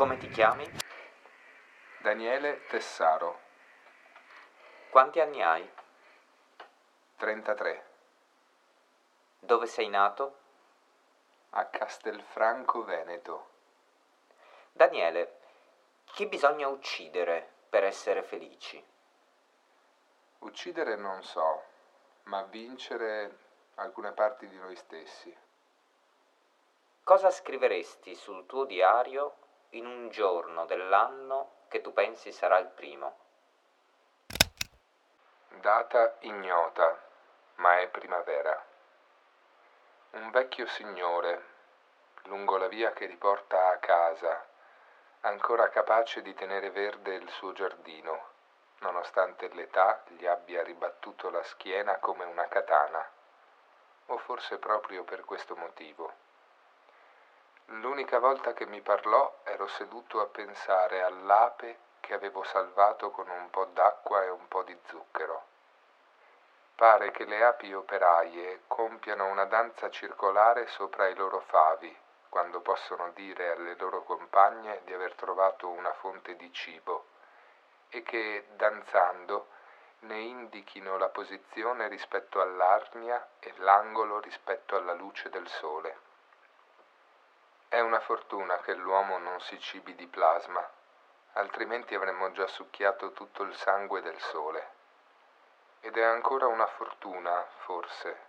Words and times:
Come 0.00 0.16
ti 0.16 0.30
chiami? 0.30 0.66
Daniele 1.98 2.64
Tessaro, 2.68 3.38
Quanti 4.88 5.20
anni 5.20 5.42
hai? 5.42 5.70
33, 7.18 7.84
Dove 9.40 9.66
sei 9.66 9.90
nato? 9.90 10.38
a 11.50 11.66
Castelfranco 11.66 12.82
Veneto. 12.82 13.48
Daniele, 14.72 15.38
chi 16.14 16.24
bisogna 16.24 16.66
uccidere 16.68 17.46
per 17.68 17.84
essere 17.84 18.22
felici? 18.22 18.82
Uccidere 20.38 20.96
non 20.96 21.22
so, 21.22 21.62
ma 22.22 22.40
vincere 22.44 23.36
alcune 23.74 24.12
parti 24.12 24.48
di 24.48 24.56
noi 24.56 24.76
stessi. 24.76 25.36
Cosa 27.04 27.30
scriveresti 27.30 28.14
sul 28.14 28.46
tuo 28.46 28.64
diario 28.64 29.48
in 29.70 29.86
un 29.86 30.08
giorno 30.08 30.66
dell'anno 30.66 31.58
che 31.68 31.80
tu 31.80 31.92
pensi 31.92 32.32
sarà 32.32 32.58
il 32.58 32.66
primo? 32.66 33.18
Data 35.48 36.16
ignota, 36.20 36.98
ma 37.56 37.78
è 37.78 37.88
primavera. 37.88 38.64
Un 40.12 40.30
vecchio 40.30 40.66
signore, 40.66 41.44
lungo 42.24 42.56
la 42.56 42.66
via 42.66 42.92
che 42.92 43.06
riporta 43.06 43.68
a 43.68 43.76
casa, 43.76 44.44
ancora 45.20 45.68
capace 45.68 46.22
di 46.22 46.34
tenere 46.34 46.70
verde 46.70 47.14
il 47.14 47.28
suo 47.30 47.52
giardino, 47.52 48.28
nonostante 48.78 49.48
l'età 49.52 50.02
gli 50.08 50.26
abbia 50.26 50.62
ribattuto 50.64 51.30
la 51.30 51.42
schiena 51.44 51.98
come 51.98 52.24
una 52.24 52.48
katana, 52.48 53.08
o 54.06 54.18
forse 54.18 54.58
proprio 54.58 55.04
per 55.04 55.24
questo 55.24 55.54
motivo. 55.54 56.29
L'unica 57.74 58.18
volta 58.18 58.52
che 58.52 58.66
mi 58.66 58.80
parlò 58.80 59.42
ero 59.44 59.68
seduto 59.68 60.20
a 60.20 60.26
pensare 60.26 61.04
all'ape 61.04 61.78
che 62.00 62.14
avevo 62.14 62.42
salvato 62.42 63.12
con 63.12 63.28
un 63.28 63.48
po' 63.48 63.66
d'acqua 63.66 64.24
e 64.24 64.28
un 64.28 64.48
po' 64.48 64.64
di 64.64 64.76
zucchero. 64.86 65.44
Pare 66.74 67.12
che 67.12 67.24
le 67.26 67.44
api 67.44 67.72
operaie 67.72 68.62
compiano 68.66 69.26
una 69.26 69.44
danza 69.44 69.88
circolare 69.88 70.66
sopra 70.66 71.06
i 71.06 71.14
loro 71.14 71.38
favi, 71.46 71.96
quando 72.28 72.60
possono 72.60 73.12
dire 73.12 73.52
alle 73.52 73.76
loro 73.76 74.02
compagne 74.02 74.80
di 74.82 74.92
aver 74.92 75.14
trovato 75.14 75.68
una 75.68 75.92
fonte 75.92 76.34
di 76.34 76.52
cibo, 76.52 77.04
e 77.88 78.02
che, 78.02 78.48
danzando, 78.56 79.46
ne 80.00 80.18
indichino 80.18 80.98
la 80.98 81.08
posizione 81.08 81.86
rispetto 81.86 82.40
all'arnia 82.40 83.28
e 83.38 83.54
l'angolo 83.58 84.18
rispetto 84.18 84.74
alla 84.74 84.92
luce 84.92 85.28
del 85.28 85.46
sole. 85.46 86.09
È 87.72 87.78
una 87.78 88.00
fortuna 88.00 88.58
che 88.62 88.74
l'uomo 88.74 89.18
non 89.18 89.40
si 89.42 89.56
cibi 89.60 89.94
di 89.94 90.08
plasma, 90.08 90.68
altrimenti 91.34 91.94
avremmo 91.94 92.32
già 92.32 92.48
succhiato 92.48 93.12
tutto 93.12 93.44
il 93.44 93.54
sangue 93.54 94.02
del 94.02 94.20
sole. 94.20 94.70
Ed 95.78 95.96
è 95.96 96.02
ancora 96.02 96.48
una 96.48 96.66
fortuna, 96.66 97.46
forse, 97.58 98.26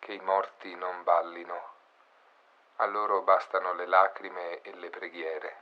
che 0.00 0.14
i 0.14 0.18
morti 0.18 0.74
non 0.74 1.04
ballino. 1.04 1.68
A 2.78 2.86
loro 2.86 3.22
bastano 3.22 3.74
le 3.74 3.86
lacrime 3.86 4.60
e 4.62 4.74
le 4.74 4.90
preghiere, 4.90 5.56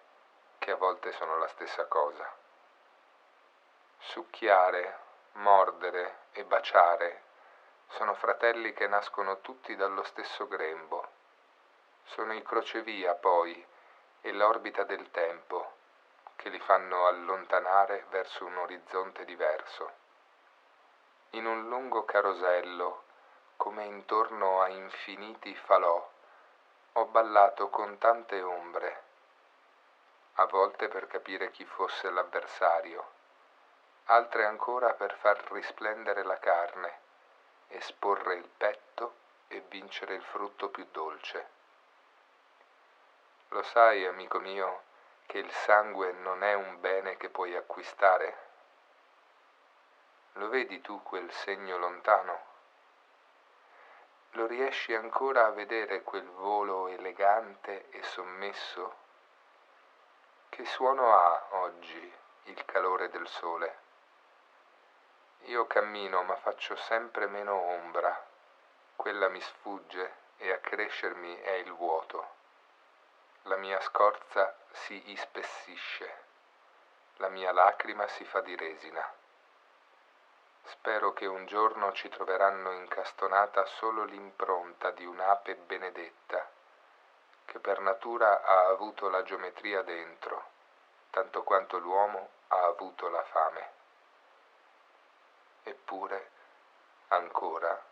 che 0.56 0.70
a 0.70 0.76
volte 0.76 1.12
sono 1.12 1.36
la 1.36 1.48
stessa 1.48 1.84
cosa. 1.84 2.34
Succhiare, 3.98 4.98
mordere 5.32 6.20
e 6.32 6.44
baciare 6.46 7.24
sono 7.88 8.14
fratelli 8.14 8.72
che 8.72 8.86
nascono 8.86 9.42
tutti 9.42 9.76
dallo 9.76 10.02
stesso 10.02 10.48
grembo. 10.48 11.11
Sono 12.14 12.34
i 12.34 12.42
crocevia, 12.42 13.14
poi, 13.14 13.66
e 14.20 14.32
l'orbita 14.32 14.84
del 14.84 15.10
tempo, 15.10 15.72
che 16.36 16.50
li 16.50 16.58
fanno 16.58 17.06
allontanare 17.06 18.04
verso 18.10 18.44
un 18.44 18.58
orizzonte 18.58 19.24
diverso. 19.24 19.90
In 21.30 21.46
un 21.46 21.68
lungo 21.68 22.04
carosello, 22.04 23.04
come 23.56 23.84
intorno 23.84 24.60
a 24.60 24.68
infiniti 24.68 25.54
falò, 25.54 26.06
ho 26.92 27.04
ballato 27.06 27.70
con 27.70 27.96
tante 27.96 28.42
ombre, 28.42 29.02
a 30.34 30.44
volte 30.44 30.88
per 30.88 31.06
capire 31.06 31.50
chi 31.50 31.64
fosse 31.64 32.10
l'avversario, 32.10 33.10
altre 34.04 34.44
ancora 34.44 34.92
per 34.92 35.16
far 35.16 35.42
risplendere 35.50 36.24
la 36.24 36.38
carne, 36.38 36.98
esporre 37.68 38.34
il 38.34 38.48
petto 38.54 39.14
e 39.48 39.64
vincere 39.68 40.14
il 40.14 40.22
frutto 40.24 40.68
più 40.68 40.86
dolce. 40.90 41.60
Lo 43.52 43.62
sai, 43.64 44.06
amico 44.06 44.38
mio, 44.38 44.84
che 45.26 45.36
il 45.36 45.52
sangue 45.52 46.12
non 46.12 46.42
è 46.42 46.54
un 46.54 46.80
bene 46.80 47.18
che 47.18 47.28
puoi 47.28 47.54
acquistare? 47.54 48.36
Lo 50.36 50.48
vedi 50.48 50.80
tu 50.80 51.02
quel 51.02 51.30
segno 51.30 51.76
lontano? 51.76 52.40
Lo 54.30 54.46
riesci 54.46 54.94
ancora 54.94 55.44
a 55.44 55.50
vedere 55.50 56.02
quel 56.02 56.26
volo 56.30 56.88
elegante 56.88 57.90
e 57.90 58.02
sommesso? 58.02 58.96
Che 60.48 60.64
suono 60.64 61.14
ha 61.14 61.48
oggi 61.50 62.12
il 62.44 62.64
calore 62.64 63.10
del 63.10 63.28
sole? 63.28 63.78
Io 65.40 65.66
cammino 65.66 66.22
ma 66.22 66.36
faccio 66.36 66.74
sempre 66.74 67.26
meno 67.26 67.52
ombra, 67.52 68.18
quella 68.96 69.28
mi 69.28 69.42
sfugge 69.42 70.14
e 70.38 70.50
a 70.50 70.56
crescermi 70.56 71.36
è 71.40 71.50
il 71.50 71.70
vuoto. 71.74 72.40
La 73.46 73.56
mia 73.56 73.80
scorza 73.80 74.54
si 74.70 75.10
ispessisce, 75.10 76.16
la 77.16 77.28
mia 77.28 77.50
lacrima 77.50 78.06
si 78.06 78.24
fa 78.24 78.40
di 78.40 78.54
resina. 78.54 79.04
Spero 80.62 81.12
che 81.12 81.26
un 81.26 81.46
giorno 81.46 81.90
ci 81.92 82.08
troveranno 82.08 82.70
incastonata 82.70 83.64
solo 83.66 84.04
l'impronta 84.04 84.92
di 84.92 85.04
un'ape 85.04 85.56
benedetta, 85.56 86.48
che 87.44 87.58
per 87.58 87.80
natura 87.80 88.42
ha 88.44 88.66
avuto 88.66 89.08
la 89.08 89.24
geometria 89.24 89.82
dentro, 89.82 90.50
tanto 91.10 91.42
quanto 91.42 91.78
l'uomo 91.78 92.28
ha 92.46 92.64
avuto 92.66 93.08
la 93.08 93.24
fame. 93.24 93.70
Eppure, 95.64 96.30
ancora, 97.08 97.84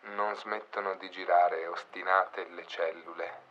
non 0.00 0.34
smettono 0.36 0.94
di 0.94 1.10
girare 1.10 1.66
ostinate 1.66 2.44
le 2.48 2.66
cellule. 2.66 3.49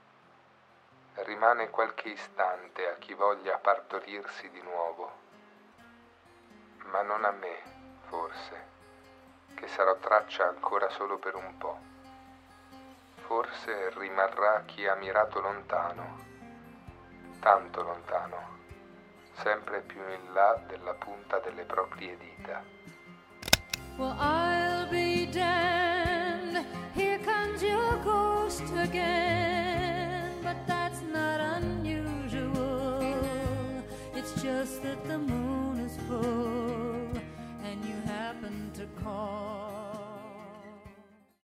Rimane 1.23 1.69
qualche 1.69 2.09
istante 2.09 2.87
a 2.87 2.95
chi 2.95 3.13
voglia 3.13 3.57
partorirsi 3.57 4.49
di 4.49 4.61
nuovo, 4.61 5.11
ma 6.85 7.01
non 7.01 7.23
a 7.23 7.31
me 7.31 7.61
forse, 8.07 8.67
che 9.53 9.67
sarò 9.67 9.95
traccia 9.97 10.47
ancora 10.47 10.89
solo 10.89 11.17
per 11.17 11.35
un 11.35 11.57
po'. 11.57 11.77
Forse 13.25 13.89
rimarrà 13.91 14.63
chi 14.65 14.87
ha 14.87 14.95
mirato 14.95 15.39
lontano, 15.39 16.17
tanto 17.39 17.83
lontano, 17.83 18.57
sempre 19.33 19.81
più 19.81 20.01
in 20.09 20.33
là 20.33 20.59
della 20.67 20.93
punta 20.93 21.39
delle 21.39 21.63
proprie 21.63 22.17
dita. 22.17 22.63
Well, 23.97 24.15
just 34.41 34.81
that 34.83 35.03
the 35.05 35.17
moon 35.17 35.79
is 35.79 35.97
full 36.07 37.21
and 37.63 37.83
you 37.83 37.95
happen 38.05 38.71
to 38.73 38.85
call. 39.03 39.78